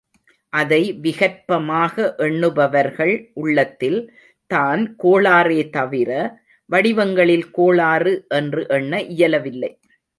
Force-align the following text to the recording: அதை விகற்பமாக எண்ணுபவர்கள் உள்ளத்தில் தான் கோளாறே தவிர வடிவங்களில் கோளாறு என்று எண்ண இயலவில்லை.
அதை 0.53 0.79
விகற்பமாக 1.01 1.95
எண்ணுபவர்கள் 2.27 3.13
உள்ளத்தில் 3.33 3.99
தான் 4.51 4.83
கோளாறே 5.03 5.61
தவிர 5.69 6.09
வடிவங்களில் 6.69 7.47
கோளாறு 7.51 8.13
என்று 8.39 8.61
எண்ண 8.77 9.01
இயலவில்லை. 9.15 9.71